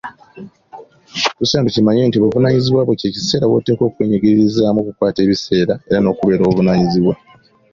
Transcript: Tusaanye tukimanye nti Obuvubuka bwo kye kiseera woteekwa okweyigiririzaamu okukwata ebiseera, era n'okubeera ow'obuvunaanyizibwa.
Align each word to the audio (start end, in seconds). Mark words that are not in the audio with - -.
Tusaanye 1.37 1.67
tukimanye 1.67 2.01
nti 2.05 2.17
Obuvubuka 2.17 2.85
bwo 2.85 2.93
kye 2.99 3.13
kiseera 3.15 3.49
woteekwa 3.51 3.83
okweyigiririzaamu 3.87 4.79
okukwata 4.81 5.19
ebiseera, 5.21 5.73
era 5.89 5.99
n'okubeera 6.01 6.41
ow'obuvunaanyizibwa. 6.43 7.13